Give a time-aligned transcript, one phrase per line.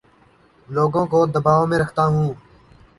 [0.69, 2.27] لوگوں کو دباو میں رکھتا ہوں